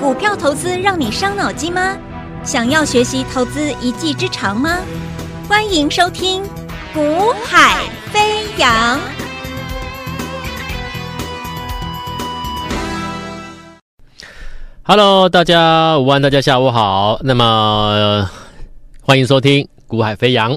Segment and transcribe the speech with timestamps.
[0.00, 1.96] 股票投资让你伤脑筋吗？
[2.42, 4.78] 想要学习投资一技之长吗？
[5.48, 6.42] 欢迎收听
[6.92, 8.98] 《股海飞扬》。
[14.82, 17.18] Hello，大家午安，大家下午好。
[17.22, 18.28] 那么，
[19.00, 20.52] 欢迎收听《股海飞扬》。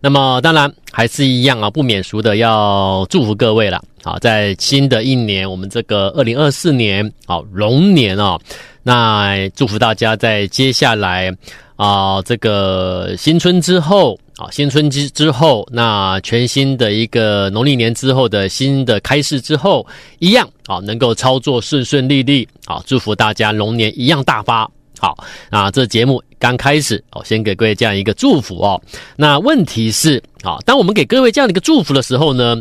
[0.00, 3.82] 那么，当然还是一样啊，不免俗的要祝福各位了。
[4.04, 8.38] 好，在新的一年，我们这个二零二四年，好龙年哦，
[8.82, 11.34] 那祝福大家在接下来
[11.76, 19.86] 啊，这个新春之后啊，新春之之后，那全新的一个农历年之后的新的开市之后，
[20.18, 24.70] 一样啊，能够操作顺顺利利，好，祝福大家龙年一样大发。
[25.00, 25.16] 好，
[25.50, 28.80] 那这节目刚开始，我先给各位这样一个祝福哦。
[29.16, 32.56] 那问题是，啊，当我们给各位这样的一个祝福的时候呢，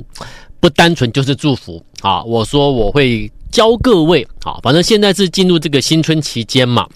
[0.63, 2.23] 不单纯就是祝福啊！
[2.23, 6.88] 我说我会教各位啊，反正现在是进入这个新春期间嘛，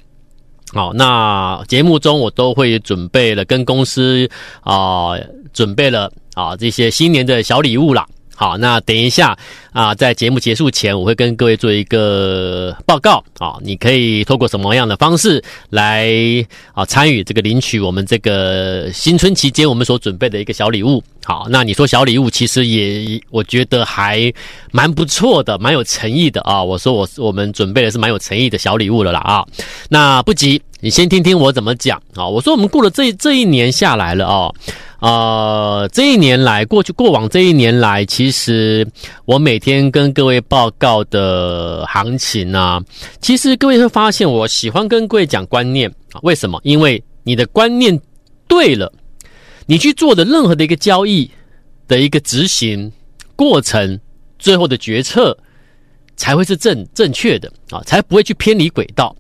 [0.72, 4.26] 好，那节目中我都会准备了跟公司
[4.62, 5.20] 啊
[5.52, 8.08] 准备了啊这些新年的小礼物啦。
[8.40, 9.36] 好，那等一下
[9.74, 13.58] 啊，在节目结束前，我会跟各位做一个报告啊。
[13.64, 16.08] 你可以透过什么样的方式来
[16.74, 21.04] 啊参与这个领取我们这个新春期间我们所准备的一个小礼物？
[21.26, 24.32] 好，那你说小礼物其实也我觉得还
[24.72, 26.64] 蛮不错的，蛮有诚意的啊。
[26.64, 29.44] 我说我我们准备的是蛮有诚意的小礼物了啦啊。
[29.90, 32.28] 那不急，你先听听我怎么讲啊。
[32.28, 34.52] 我说我们过了这这一年下来了啊。
[35.00, 38.88] 呃，这一年来，过去过往这一年来，其实
[39.26, 42.82] 我每天跟各位报告的行情啊，
[43.22, 46.20] 其实各位会发现，我喜欢跟各位讲观念啊。
[46.24, 46.60] 为什么？
[46.64, 47.96] 因为你的观念
[48.48, 48.92] 对了，
[49.68, 51.30] 你去做的任何的一个交易
[51.88, 52.92] 的一个执行
[53.36, 54.00] 过程，
[54.40, 55.38] 最后的决策
[56.16, 59.16] 才会是正正确的啊，才不会去偏离轨道。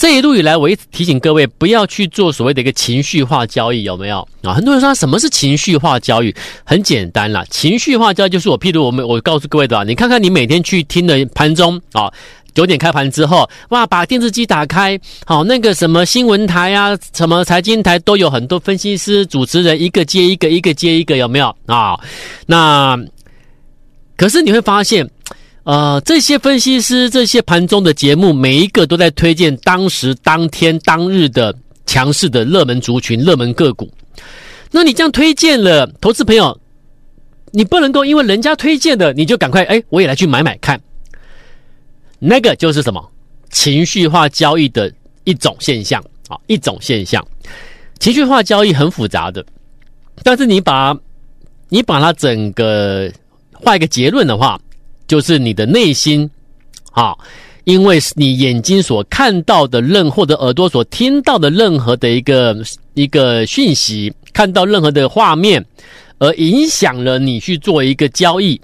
[0.00, 4.54] 这一路以来，我一直提醒各位不要去做所谓的一个情绪化交易，有没有啊？
[4.54, 6.34] 很多人说什么是情绪化交易？
[6.64, 12.10] 很简单啦，情绪化交易就是我，譬如我们我告诉各位的，你看看你每天去听的盘中啊，
[12.54, 22.00] 九点开盘之后，哇，把电视机打开，好，那个什么新闻台啊，什么财经台都有很多分析师、主持人，一个接一个，一个接一个，有没有啊？
[22.46, 22.98] 那
[24.16, 25.06] 可是你会发现。
[25.64, 31.54] 呃，这些分析师、这些盘中的节目，每一个都在推荐当时、当天、当日的
[31.84, 33.92] 强势的热门族群、热门个股。
[34.70, 36.58] 那你这样推荐了，投资朋友，
[37.50, 40.80] 你不能够因为人家推荐的，你就赶快哎，我也来去买买看。
[42.18, 43.10] 那个就是什么
[43.50, 44.90] 情绪化交易的
[45.24, 47.24] 一种现象啊，一种现象。
[47.98, 49.44] 情绪化交易很复杂的，
[50.22, 50.96] 但是你把
[51.68, 53.12] 你把它整个
[53.52, 54.58] 画一个结论的话。
[55.10, 56.30] 就是你的内心，
[56.92, 57.12] 啊，
[57.64, 62.56] 因为你眼睛所看到的任或者耳朵所听到的任何的一个
[62.94, 65.66] 一个讯息，看到任何的画面，
[66.20, 68.60] 而影响了你去做一个交易。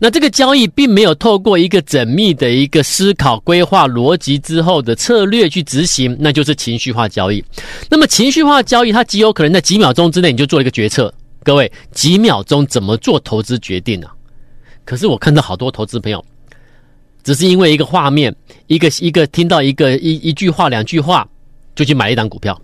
[0.00, 7.44] 那这个交易并没有透过一个缜密的一个思考、规划、逻辑之后的策略去执行，那就是情绪化交易。
[7.88, 11.14] 那么情绪化交易，它极有可能在几秒钟之内你就做一个决策。
[11.44, 14.08] 各位，几秒钟怎么做投资决定呢？
[14.90, 16.24] 可是我看到好多投资朋友，
[17.22, 18.34] 只是因为一个画面，
[18.66, 21.28] 一个一个听到一个一一句话两句话，
[21.76, 22.60] 就去买一档股票。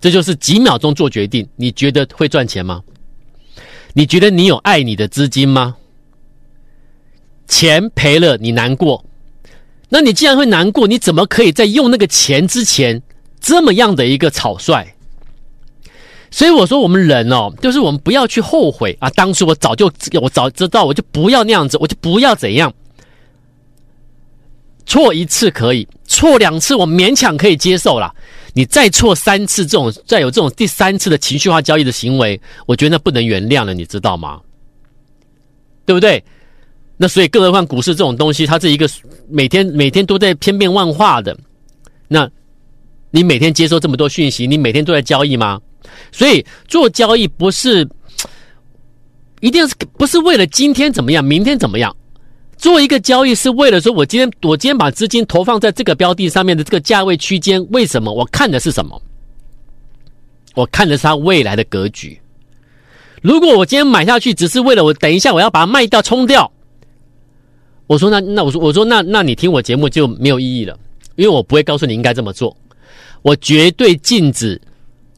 [0.00, 1.46] 这就是几秒钟做决定。
[1.56, 2.82] 你觉得会赚钱吗？
[3.92, 5.76] 你觉得你有爱你的资金吗？
[7.46, 9.04] 钱赔了你难过，
[9.90, 13.02] 那你既然会难过，你怎么可以在用那个钱之前
[13.38, 14.93] 这么样的一个草率？
[16.34, 19.08] 所以我说，我们人哦，就是我们不要去后悔啊！
[19.10, 19.88] 当时我早就
[20.20, 22.74] 我早知道，我就不要那样子，我就不要怎样。
[24.84, 28.12] 错一次可以，错两次我勉强可以接受啦。
[28.52, 34.40] 你再错三次，这种再有这种第三次的情绪化交易的行为，我觉得那不能原谅了，你知道吗？
[35.86, 36.20] 对不对？
[36.96, 38.90] 那所以，更何况股市这种东西，它是一个
[39.28, 41.38] 每天每天都在千变万化的。
[42.08, 42.28] 那
[43.12, 45.60] 你每天接收这么多讯息，你每天都在交易吗？
[46.12, 47.88] 所以做交易不是
[49.40, 51.94] 一定是不是为了今天怎么样，明天怎么样？
[52.56, 58.12] 做一个交易是为了说，我今天我今天把资金投放在这个标的上面的这个价位区间，为什么？
[58.12, 59.02] 我看的是什么？
[60.54, 62.18] 我看的是它未来的格局。
[63.20, 66.50] 如果我今天买下去，只是为了我等一下我要把它卖掉冲掉，
[67.86, 70.78] 我说那那我说我说那那你听我节目就没有意义了，
[71.16, 72.56] 因为我不会告诉你应该这么做，
[73.20, 74.58] 我绝对禁止。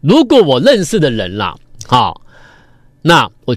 [0.06, 1.53] 如果我认识的人啦，
[1.85, 2.23] 好，
[3.03, 3.56] 那我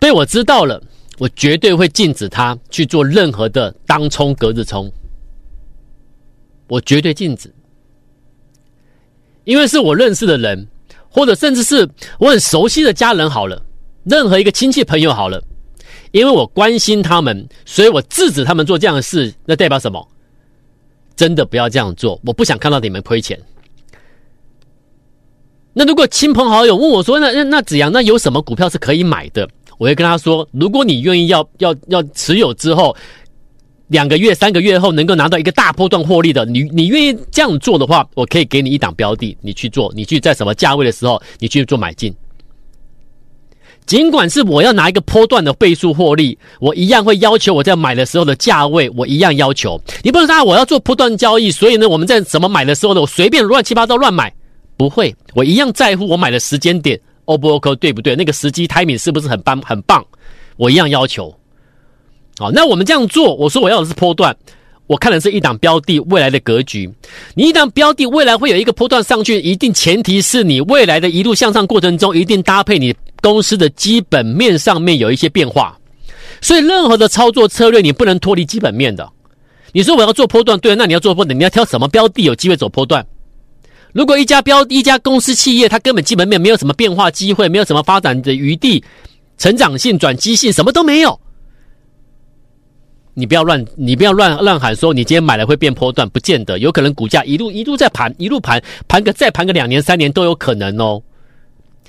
[0.00, 0.82] 被我知道了，
[1.16, 4.92] 我绝对会禁止他去做任何的当冲、隔日冲。
[6.66, 7.54] 我绝对禁止，
[9.44, 10.66] 因为是我认识的人，
[11.08, 13.62] 或者甚至是我很熟悉的家人好了，
[14.02, 15.40] 任何一个亲戚朋友好了，
[16.10, 20.08] 因为我关心他们，所以我制止他们做这样的事，那代表什么？
[21.14, 23.38] 真的不要这样做，我不想看到你们亏钱。
[25.74, 32.96] 那如果亲朋好友问我说：“那那那子阳，那有什么股票是可以买的？”我会跟他说：“如果你愿意要要要持有之后，
[33.88, 42.14] 两个月、三个月后能够拿到一个大波段获利的，你你愿意这样做的话，我可以给你一档标的，你去做，你去在什么价位的时候，你去做买进。
[43.84, 49.78] 尽管是我要拿一个波段的倍数获利，我一样会要求我在买的时候的价位，我一样要求。
[50.02, 54.32] 你不能说啊我要做波段交易，所以呢，我们在怎么买的时候呢，我随便乱七八糟乱买，
[54.76, 58.14] 不会，我一样在乎我买的时间点。” O 不 OK 对不对？
[58.14, 60.04] 那个时机 timing 是不是很棒很棒？
[60.58, 61.34] 我一样要求。
[62.36, 64.36] 好，那我们这样做，我说我要的是波段，
[64.86, 66.92] 我看的是一档标的未来的格局。
[67.34, 75.78] 你一档标的未来会有一个波段上去，一定前提是你未来的一路向上过程中，一定搭配你公司的基本面上面有一些变化。
[76.42, 79.08] 所以任何的操作策略，你不能脱离基本面的。
[79.72, 83.06] 你说我要做波段，对，那你要做波段，你要挑什么标的有机会走波段？
[83.94, 88.82] 如果一家标一家公司企业，它根本基本面没有什么变化机会，没有什么发展的余地，
[89.38, 91.20] 成长性、转机性什么都没有，
[93.14, 101.00] 你不要乱，你不要乱乱喊说你今天买了会变波段，不见得，有可能股价一路一路在盘，一路盘盘个再盘个两年三年都有可能哦。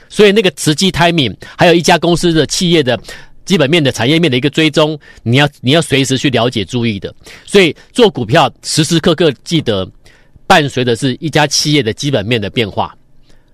[0.07, 2.99] 所以那个时机 timing，还有一家公司的企业的
[3.45, 7.11] 基本面的产业面的一个追踪，你要你要随时去了解注意的。
[7.47, 9.89] 所以做股票时时刻刻记得。
[10.47, 12.95] 伴随的是一家企业的基本面的变化，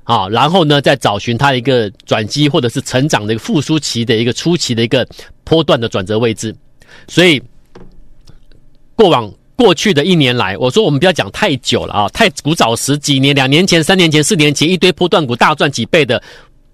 [0.04, 5.08] 啊，然后呢，再找寻它一个转机或者是成长的一个复苏期的一个初期的一个
[5.44, 6.54] 波段的转折位置。
[7.08, 7.42] 所以，
[8.96, 16.22] 过往过去的一年来，我说我们不要讲太久了啊，太古早时几年、两年前、三年前、四年前一堆波段股大赚几倍的，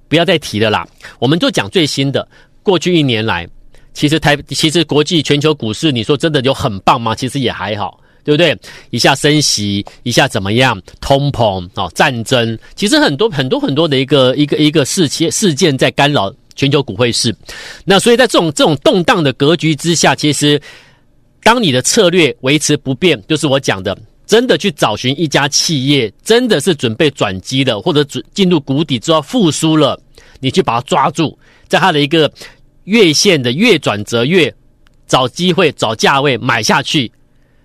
[0.07, 0.87] 不要再提了啦。
[1.19, 2.27] 我们就讲最新的，
[2.63, 3.47] 过去一年来，
[3.93, 7.13] 其实台其实国际全球股市，你说真的有很棒吗？
[7.13, 7.99] 其实也还好。
[8.27, 8.53] 对不对？
[8.89, 10.77] 一下升息，一下怎么样？
[10.99, 17.33] 通膨啊，战争，其实很多很多很多的一个一个一个事件事件在干扰全球股汇市。
[17.85, 20.61] 那所以在这种这种动荡的格局之下，其实
[21.41, 29.97] 当你的策略维持不变，就是我讲的，真的去找寻一家企业，真的是准备转机的，或者准进入谷底之后复苏了，
[30.41, 31.39] 你去把它抓住，
[31.69, 32.29] 在它的一个
[32.83, 34.53] 月线的月转折月，
[35.07, 37.09] 找机会找价位买下去。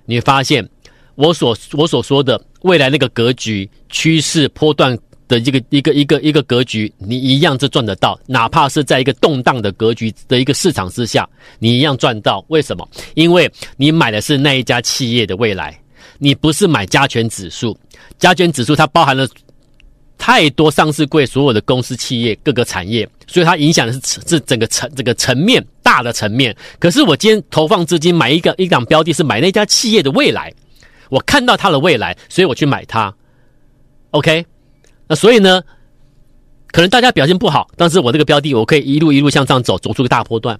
[0.04, 0.68] 你发现，
[1.14, 8.18] 我所我所说的未来那个格局、趋势、波段的一个一个一个一个格局，你一样是赚得到。
[8.26, 11.28] 哪怕是在一个动荡的格局的一个市场之下，
[11.58, 12.44] 你一样赚到。
[12.48, 12.86] 为什么？
[13.14, 15.78] 因为你买的是那一家企业的未来，
[16.18, 17.76] 你不是买加权指数。
[18.18, 19.26] 加权指数它包含了
[20.22, 25.60] 太多上市柜所有的公司、企业各个产业，所以它影响的是这整个层这个层面。
[25.82, 30.50] 大的层面，可是我今天投放资金买一个一档标的，是买那家企业的未来，
[31.10, 33.12] 我看到它的未来，所以我去买它。
[34.12, 34.46] OK，
[35.08, 35.60] 那所以呢，
[36.70, 40.58] 可能大家表现不好，但是我这个标的，我可以一路一路向上走，走出个大波段。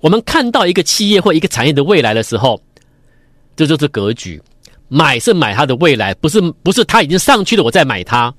[0.00, 2.60] 我们看到一个企业或一个产业的未来的时候，
[3.54, 4.42] 这就是格局。
[4.88, 8.34] 买是买它的未来，不是不是它已经上去了，我再买它。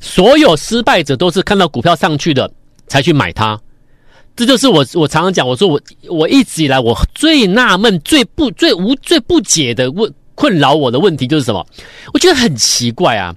[0.00, 2.50] 所有失败者都是看到股票上去的
[2.86, 3.58] 才去买它。
[4.36, 11.66] 这就是我我常常讲，我说我我一直以来我最纳闷、最不最无最不解的问困扰我的问题就是什么？
[12.14, 13.34] 我觉得很奇怪啊！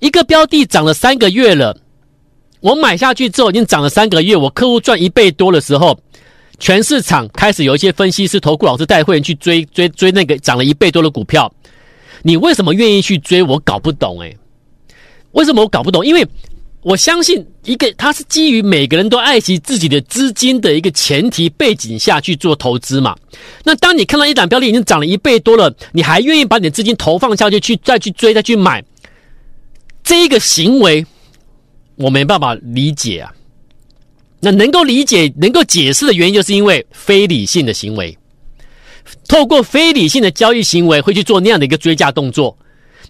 [0.00, 1.74] 一个标的涨了三个月了，
[2.60, 5.98] 我买下去之后已经涨了三个月，我客户赚一倍多的时候，
[6.58, 11.50] 全市场开始有一些分析师、投顾老师带会员去追追追那个涨了一倍多的股票，
[12.22, 13.42] 你为什么愿意去追？
[13.42, 14.36] 我搞不懂诶，
[15.34, 16.04] 为什么我搞不懂？
[16.04, 16.26] 因为。
[16.86, 23.16] 我相信一个，它是基于每个人都爱惜自己的资金的一个前提背景下去做投资嘛。
[23.64, 28.84] 那当你看到一档标的已经涨了一倍多了，你还愿意把你的资金投放下去，去再去追，再去买，
[30.02, 31.06] 这个行为
[31.96, 33.32] 我没办法理解啊。
[34.40, 38.18] 那能够理解、能够解释的原因，就是因为非理性的行为，
[39.26, 42.58] 透过非理性的交易行为会去做那样的一个追价动作。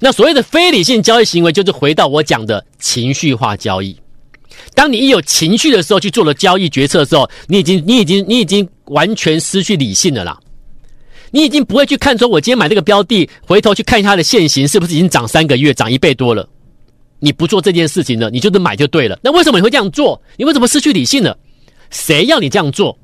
[0.04, 3.98] 那所谓的非理性交易行为，就是回到我讲的情绪化交易。
[4.74, 10.38] 当你一有情绪的时候去做了交易决策的时候，你已经、你已经、你已经完全失去理性了啦。
[11.30, 16.46] 你已经不会去看说，我今天买这个标的，回头去看它的现行是不是已经涨三个月、涨一倍多了。
[17.20, 19.18] 你不做这件事情了，你就是买就对了。
[19.22, 20.20] 那为什么你会这样做？
[20.36, 21.34] 你为什么失去理性了？
[21.88, 22.98] 谁要你这样做？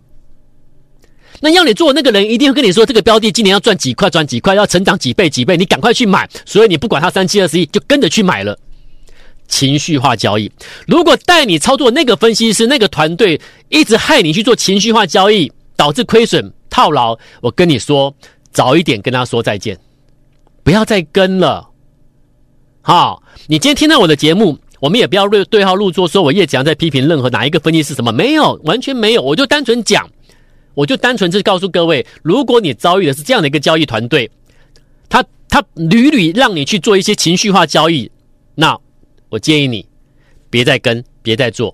[1.40, 6.28] 那要你做那个人一定会跟你说，这个标的今年要赚几块，赚几块，要成长几倍几倍，你赶快去买。
[6.44, 8.58] 所以你不管它三七二十一，就跟着去买了。
[9.48, 10.48] 情绪化交易，
[10.86, 18.14] 如果带你操作那个分析师那个团队一直害你去做情绪化交易，导致亏损套牢，我跟你说，
[18.52, 19.76] 早一点跟他说再见，
[20.62, 21.68] 不要再跟了。
[22.80, 30.08] 好，你今天听到我的节目，我们也不要对对号入座，说我叶子阳在批评任何哪一个分析师什么，没有，完全没有，我就单纯讲，
[30.80, 34.30] 我就单纯是告诉各位，如果你遭遇的是这样的一个交易团队，
[35.10, 38.10] 他他屡屡让你去做一些情绪化交易，
[38.54, 38.74] 那。
[39.28, 39.86] 我建议你
[40.50, 41.72] 别再跟，别再做。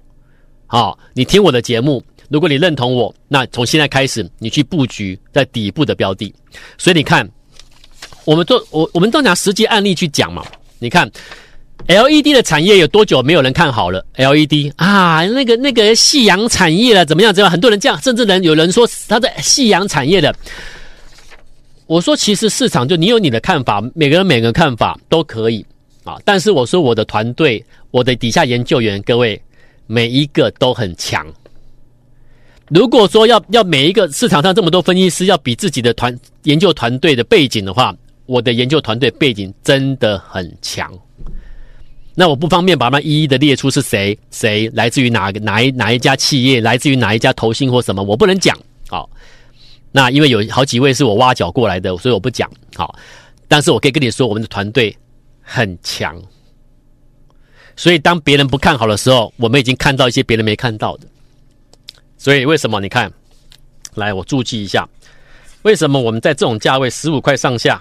[0.67, 6.35] 好，你听我的节目，如果你认同我，那从现在开始，你去布局在底部的标的。
[6.77, 7.27] 所以你看，
[8.27, 10.45] 我们都我我们都拿实际案例去讲嘛。
[10.79, 11.11] 你看
[11.87, 17.33] ，LED 的产业有多久没有人看好了？LED 啊，那个那个夕阳产业了，怎么样？
[17.33, 17.51] 怎么样？
[17.51, 20.35] 很多人这样，甚至人有人说他在夕阳产业的。
[21.87, 25.65] 我说，其实市场就你有你的看法，每个人每个看法都可以。
[26.03, 26.17] 啊！
[26.25, 29.43] 但是我说我的团队，我的底下研究员，各位
[29.89, 31.27] 每一个都很强。
[32.69, 37.93] 如果说要要每一个市场上这么多分析师要比自己的团研究团队的背景的话，
[38.27, 40.93] 我的研究团队背景真的很强。
[42.17, 48.59] 那我不方便把它一一的列出是谁谁来自于哪个哪一哪一家企业，来自于哪一家投信或什么，我不能讲。
[48.89, 49.09] 好，
[49.93, 52.51] 那因为有好几位是我挖角过来的，所以我不讲。
[52.75, 52.99] 好，
[53.47, 54.97] 但是我可以跟你说，我们的团队。
[55.49, 56.21] 很强，
[57.77, 61.07] 所以当别人不看好的时候，我们已经看到一些别人没看到的。
[62.19, 62.81] 所以为什么？
[62.81, 63.13] 你看，
[63.95, 64.89] 来，我注记一下，
[65.63, 67.81] 为什么我们在这种价位十五块上下？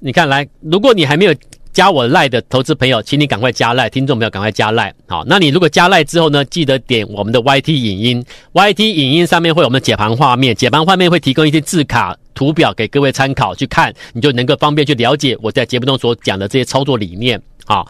[0.00, 1.34] 你看，来，如果你还没有
[1.74, 4.94] 加我赖的投资朋友，请你赶快加赖，听众朋友赶快加赖。
[5.06, 12.16] 好，那你如果加赖之后呢，记得点我们的 YT 影音，YT 影音上面会有我们的解盘画面，解盘画面会提供一些字卡。
[12.32, 17.40] 图表给各位参考去看，你就能够方便去了解我在节目中所讲的这些操作理念。
[17.64, 17.88] 好，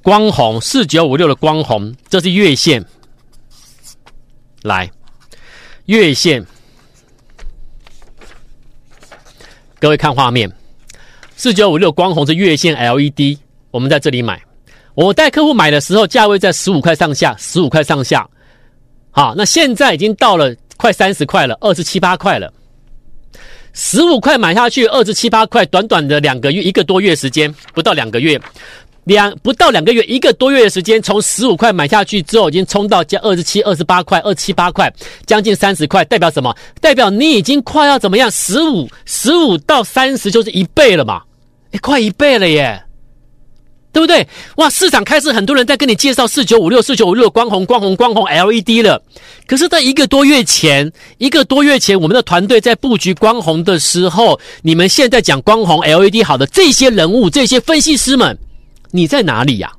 [0.00, 2.82] 光红四九五六的光红，这是月线。
[4.62, 4.90] 来，
[5.84, 6.42] 月线，
[9.78, 10.50] 各位看画面，
[11.42, 13.36] 四九五六光红是月线 LED，
[13.72, 14.40] 我们在这里买。
[14.94, 18.24] 我带客户买的时候，价位在十五块上下，十五块上下。
[19.10, 22.52] 好，那现在已经到了快三十块了，二十七八块了。
[23.72, 28.40] 十五块买下去，二十七八块，短短的两个月，一个多月时间，不到两个月，
[29.02, 34.88] 两不到两个月，一个多月的时间，从十五块买下去之后，已经冲到加二十七、二十八块，二七八块，
[35.26, 36.56] 将近三十块，代表什么？
[36.80, 38.30] 代表你已经快要怎么样？
[38.30, 41.20] 十五、十五到三十就是一倍了嘛？
[41.72, 42.84] 诶，快一倍了耶！
[43.92, 44.26] 对不对？
[44.56, 49.02] 哇，市场开始很多人在跟你介绍四九五六、四九五六光红、光红、光红 LED 了。
[49.46, 58.38] 可是，在一个多月前，一个多月前，我们的团队在布局光红的时候，你们现在讲光红 LED 好的这些人物、这些分析师们，
[58.92, 59.70] 你在哪里呀？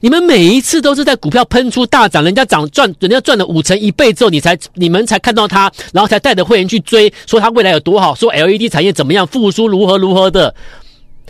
[0.00, 10.54] 你们每一次都是在股票喷出大涨，人家涨赚，人家赚了五成一倍之后，你才你们才看到它，然后才带着会员去追，说它未来有多好，说 LED 产业怎么样复苏，如何如何的。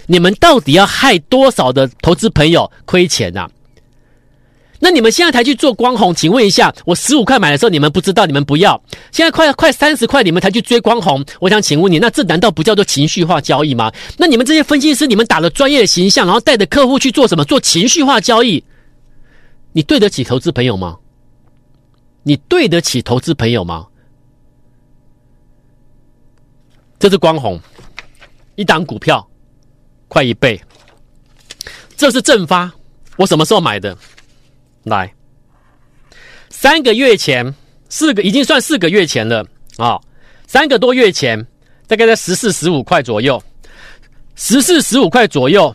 [0.07, 3.49] 你们到底要害多少的投资朋友亏钱呐？
[4.81, 8.83] 那你们现在才去做光红，请问一下，我十五块买的时候你们不知道，你们不要，
[9.13, 13.93] 现在快快三十块你们才去追光红，我想请问你，那这难道不叫做情绪化交易吗？
[14.17, 17.45] 那你们这些分析师，你们打了专业的形象，然后带着客户去做什么？
[17.45, 18.65] 做情绪化交易，
[19.73, 20.97] 你对得起投资朋友吗？
[22.23, 23.87] 你对得起投资朋友吗？
[26.99, 27.61] 这是光红，
[28.57, 29.27] 一档股票。
[30.09, 30.61] 快一倍，
[31.97, 32.69] 这是正发，
[33.17, 33.97] 我什么时候买的？
[34.85, 35.13] 来，
[36.49, 37.55] 三个月前，
[37.89, 39.45] 四个已经算四个月前了
[39.77, 40.01] 啊、
[40.47, 41.47] 三个多月前，
[41.87, 43.43] 大概在十四十五块左右，
[44.37, 45.75] 十四十五块左右，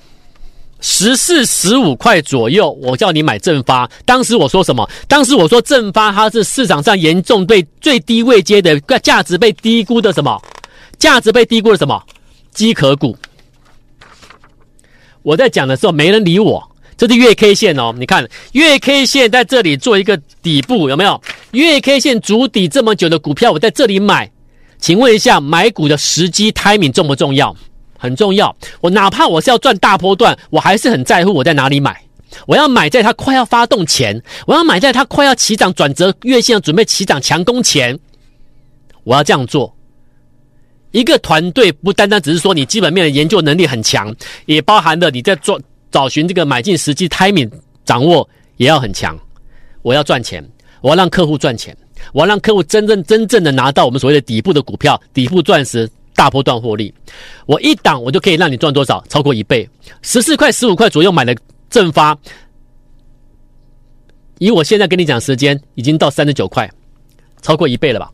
[0.81, 3.89] 十四十五块左右，我叫你买正发。
[4.05, 4.89] 当时我说什么？
[5.07, 10.41] 当时我说正发它是市场上严重被最低位阶的价值被低估的什么？
[10.97, 12.03] 价值被低估的什么？
[12.51, 13.15] 机壳股。
[15.21, 21.21] 我在讲的时候没人理我，这是月 K 线哦，你看月 K 线在这里做一个底部有没有？
[21.51, 24.31] 月 K 线筑底这么久的股票，我在这里买，
[24.79, 27.55] 请问一下，买股的时机 timing 重不重要？
[27.97, 28.55] 很重要。
[28.81, 32.01] 我哪怕我是要赚大波段，我还是很在乎我在哪里买。
[32.45, 37.97] 我要买在它快要发动前，我要买在它快要起涨转折月线准备起涨强攻前，
[39.03, 39.75] 我要这样做。
[40.91, 44.13] 一个团队不单单只是说你基本面的研究能力很强，
[44.45, 45.59] 也包含了你在做
[45.95, 47.49] 找寻这个买进时机 timing
[47.85, 49.17] 掌握也要很强。
[49.81, 50.45] 我要赚钱，
[50.81, 51.73] 我要让客户赚钱，
[52.11, 56.93] 我要让客户真正真正的拿到我们所谓的底部的股票，底部钻石大波段获利。
[57.45, 59.01] 我一档我就可以让你赚多少？
[59.07, 59.69] 超过一倍，
[60.01, 61.33] 十四块、十五块左右买的
[61.69, 62.17] 正发，
[64.39, 66.69] 以我现在跟你讲时间，已经到三十九块，
[67.41, 68.11] 超过一倍了吧？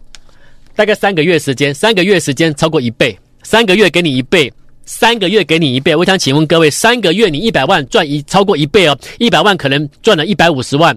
[0.75, 4.53] 大概三个月时间，三个月时间超过一倍，三个月给你一倍。
[4.93, 10.93] 三个月给你一倍，我想请问各位，三个月你一百万赚一超过一倍哦，一百万可能赚了一百五十万，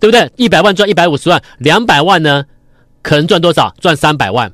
[0.00, 0.30] 对不对？
[0.36, 2.42] 一百万赚一百五十万，两百万呢，
[3.02, 3.72] 可能赚多少？
[3.82, 4.50] 赚三百万，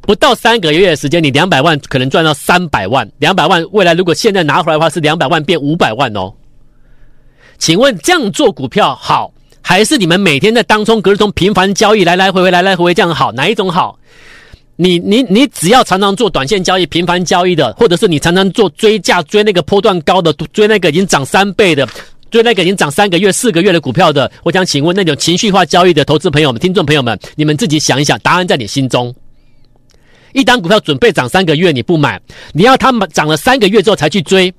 [0.00, 6.32] 不到三个月的时间，你两百万可能赚到三百万，两百万未来如果现在拿回来的话是两百万变五百万哦。
[7.58, 13.32] 请问这样做股票好，还是你们每天在当冲、隔日冲频繁交易来来回回来来回回这样好？
[13.32, 13.98] 哪一种好？
[14.80, 21.84] 你你你只要常常做短线交易、频繁交易的，或者是你常常做追价、追那个波段高的、追那个已经涨三倍的、
[22.30, 29.12] 追那个已经涨三个月、四个月的股票的，我想请问那种情绪化交易的投资朋友们、听众朋友们，你们自己想一想，答案在你心中。
[30.32, 32.20] 一单股票准备涨三个月你不买，
[32.52, 34.54] 你要它涨了三个月之后才去追。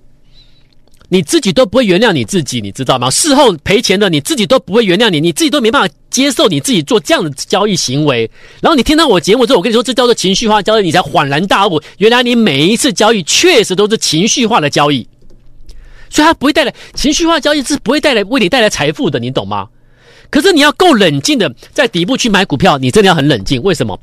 [1.12, 3.10] 你自己都不会原谅你自己，你知道吗？
[3.10, 8.30] 事后赔钱的你自己都不会原谅你，你自己都没办法接受你自己做这样的交易行为。
[8.62, 15.08] 然后你听到我节目之后，我跟你说，这叫做情绪化交易，你才恍然大悟，原来你每一次交易确实都是情绪化的交易，
[16.12, 19.68] 所以它不会带来情绪化交易是不会带来为你带来财富的，你懂吗？
[20.30, 23.60] 可是你要够冷静的在底部去买股票，你真的要很冷静。
[23.63, 24.00] 为什么？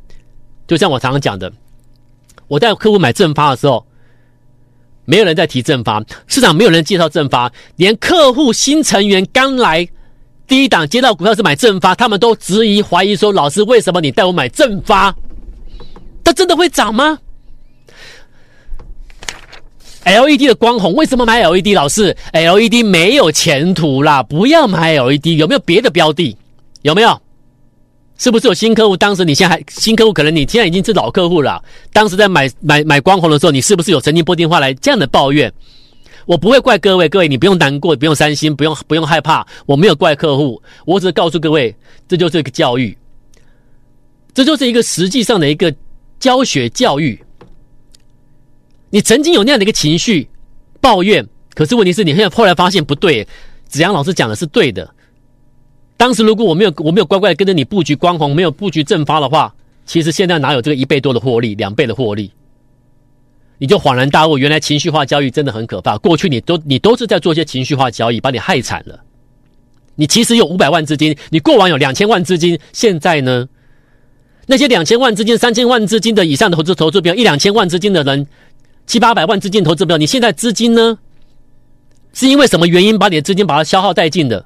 [0.67, 1.53] 就像我常常讲的，
[2.49, 3.86] 我带客户买正发的时候。
[5.07, 9.89] 没有人在提正发，市场没有人介绍正发，连客户新成员刚来
[10.47, 15.15] 第一档接到股票是买正发，他们都质疑怀疑说：“老师，为什么你带我买正发？
[16.23, 17.19] 它真的会涨吗
[20.05, 21.75] ？”LED 的光红为什么买 LED？
[21.75, 26.37] 老师，LED 没有前途啦，不要买 LED，有没有别的标的？
[26.83, 27.21] 有没有？
[28.19, 28.97] 是不是有新客户？
[28.97, 31.63] 当时你现在还新客户，可能你现在已经是老客户了。
[31.93, 35.53] 当时在买买买光红的时候，你是不是有曾经拨电话来这样的抱怨？
[36.25, 39.47] 我不会怪各位，各位你不用难过，不用伤心，不用不用害怕。
[39.65, 41.75] 我没有怪客户，我只是告诉各位，
[42.09, 42.97] 这就是一个教育，
[44.35, 45.73] 这就是一个实际上的一个
[46.19, 47.23] 教学教育。
[48.91, 50.29] 你曾经有那样的一个情绪
[50.81, 51.25] 抱怨，
[51.55, 53.27] 可是问题是你现在后来发现不对，
[53.69, 54.96] 子阳老师讲的是对的。
[55.97, 59.55] 当时如果我没有我没有乖乖的跟着你布局光红，没有布局正发的话，
[59.87, 62.31] 其实现在哪有这个一倍多的获利，两倍的获利？
[63.59, 65.97] 你就恍然大悟，原来情绪化交易真的很可怕。
[65.97, 69.01] 过去你都你都是在做些情绪化交易，把你害惨了。
[69.95, 73.49] 你其实有五百万资金，你过往有两千万资金，现在呢？
[74.47, 78.27] 那些两千万资金、三千万资金的以上的投资投资标，一两千万资金的人，
[78.87, 80.99] 七八百万资金投资标，你现在资金呢？
[82.13, 84.45] 是因为什么原因把你的资金把它消耗殆尽的？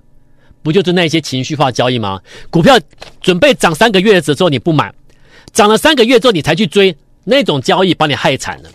[0.63, 2.21] 不就是那些情绪化交易吗？
[2.51, 2.79] 股票
[3.21, 4.93] 准备涨三个月的时候你不买，
[5.53, 6.95] 涨了三个月之后你才去追，
[7.25, 8.71] 那种交易把你害惨了。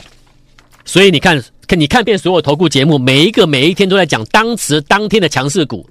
[0.83, 5.87] 所以你看，看你看遍所有投顾节目，每一个每一天都在讲当时当天的强势股，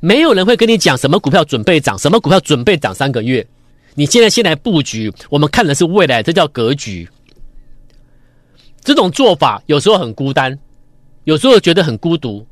[0.00, 3.46] 没有人会跟你讲什么股票准备涨，什么股票准备涨三个月。
[3.94, 7.08] 你现在先来布局，我们看的是未来，这叫格局。
[8.82, 10.58] 这种做法有时候很孤单，
[11.24, 12.46] 有时候觉得很孤独，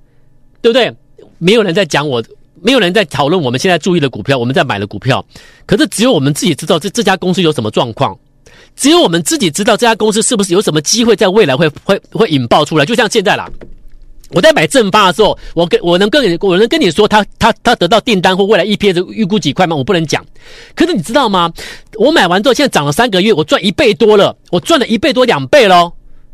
[0.60, 0.94] 对不对？
[1.38, 2.22] 没有人在讲我。
[2.62, 5.24] 没有人在讨论我们现在注意的股票，我们在买的股票，
[5.66, 8.16] 可是只有我们自己知道这这家公司有什么状况，
[8.76, 12.86] 只有我们自己知道这家公司是不是有什么机会在未来会会会引爆出来。
[12.86, 13.50] 就像现在啦，
[14.30, 19.74] 我在买正发的时候，我跟我能跟你我能跟你说他他他得到订单或未来 EPS 预估几块吗？
[19.74, 20.24] 我不能讲。
[20.74, 21.52] 可是你知道吗？
[21.98, 25.92] 我买完之后现在涨了三个月，我赚一倍多了，我赚了一倍多两倍喽。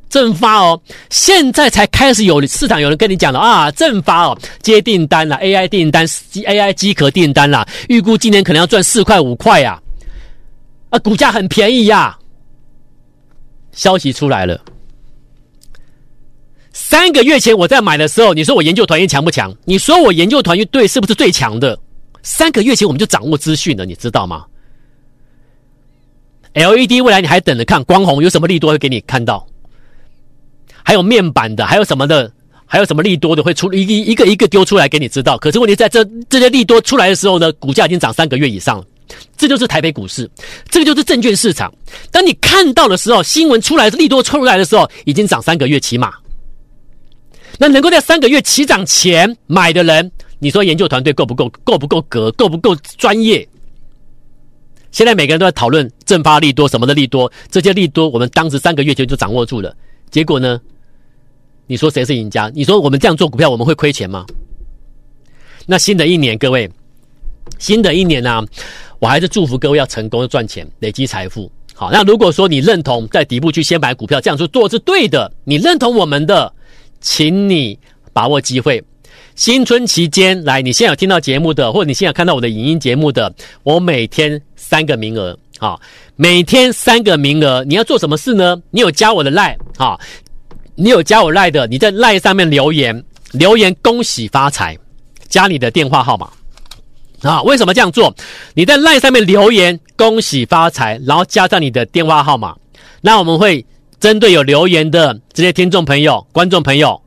[0.09, 9.81] 正发哦，现在才开始有市场有人跟你讲了啊，正发哦，接订单了，AI 订单，AI 机壳订单啦，预估今年可能要赚四块五块呀，
[10.91, 12.19] 啊，股价很便宜呀，
[13.73, 14.61] 消息出来了，
[16.73, 19.55] 三个月前我在买的时候，你说我研究团队强不强？
[19.65, 21.79] 你说我研究团队是不是最强的？
[22.23, 24.45] 三个月前我们就掌握资讯了，你知道吗
[26.55, 29.47] ？LED 未来你还等着看光红有什么利多会给你看到？
[30.89, 32.33] 还有面板的，还有什么的，
[32.65, 35.37] 还有什么利多的会出一一个一个丢出来给你知道。
[35.37, 38.85] 可是问题在这这些利多出来的时候呢，股价已经涨三个月以上了。
[39.37, 40.31] 这就是台北股市，
[40.71, 41.71] 这个就是证券市场。
[42.11, 46.15] 当你看到的时候，新闻出来利多出来的时候，已经涨三个月起码。
[47.59, 51.51] 那能够在三个月起涨前买的人，你说研究团队够不够？
[51.65, 52.33] 够不够格？
[52.33, 53.47] 够不够专业？
[54.91, 59.77] 现在每个人都在讨论正发利多什么的利多，这些利多我们当时三个月前就掌握住了。
[60.11, 60.59] 结果呢？
[61.69, 62.51] 你说谁是赢家？
[62.55, 64.27] 你说我们这样做股票，我们会亏钱吗？
[65.67, 66.69] 那新的一年，各位，
[67.59, 68.43] 新的一年呢、
[68.99, 71.49] 我还是祝福各位要成功赚钱，累积财富。
[71.75, 76.53] 好，那如果说你认同在底部去先买股票，这样做做是对的，你认同我们的，
[77.01, 77.79] 请你
[78.13, 78.83] 把握机会。
[79.37, 85.81] 新春期间来，你现在有听到节目的，或者你现在有看到我的影音节目的，我每天三个名额，好，
[86.17, 88.61] 每天三个名额，你要做什么事呢？
[88.71, 90.01] 你有加我的赖，好，
[90.81, 94.79] 你有加我赖的，你在赖上面留言，留言恭喜发财，
[95.29, 96.31] 加你的电话号码。
[97.23, 98.15] 啊，为什么这样做？
[98.55, 102.55] 你在 LINE 上面留言“恭喜发财”，然后加上你的电话号码，
[103.01, 103.67] 那我们会
[103.99, 107.03] 针对有留言的这些听众朋友、观众朋友，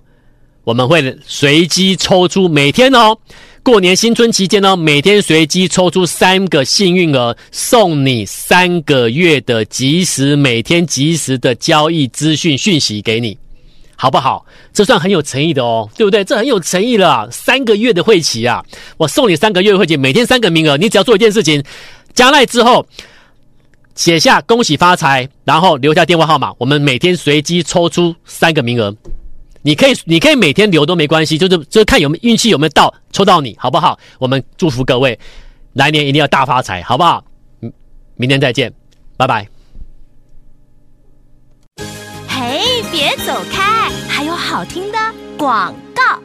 [0.65, 3.17] 我们会随机抽出每天哦，
[3.63, 13.37] 过年新春期间呢，每天随机抽出三个幸运儿，送你三个月的即时每天即时的交易资讯讯息给你。
[14.01, 14.43] 好不好？
[14.73, 16.23] 这算很有诚意的哦，对不对？
[16.23, 18.65] 这很有诚意了，三个月的会期啊，
[18.97, 21.63] 我送你三个月的会期，每天三个名额，你只要做一件事情，
[22.11, 22.83] 加赖之后
[23.93, 28.91] 写下恭喜发财，然后留下电话号码，我们每天随机抽出三个名额，
[29.61, 33.99] 你可以你可以每天留都没关系，就是就是看有没有运气有没有到抽到你，好不好？
[34.17, 35.19] 我们祝福各位，
[35.73, 37.23] 来年一定要大发财，好不好？
[38.15, 38.73] 明天再见，
[39.15, 39.47] 拜拜。
[42.27, 43.70] 嘿，别走开。
[44.51, 44.97] 好听的
[45.37, 46.19] 广告，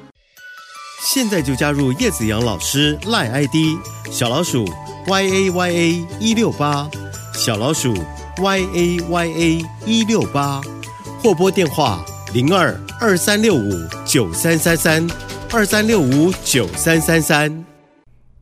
[1.00, 3.78] 现在就加入叶子阳老师赖 ID
[4.10, 4.64] 小老鼠
[5.06, 6.90] y a y a 一六八
[7.32, 7.94] 小老鼠
[8.42, 10.60] y a y a 一六八
[11.22, 13.70] 或拨电话零二二三六五
[14.04, 15.06] 九三三三
[15.52, 17.75] 二三六五九三三三。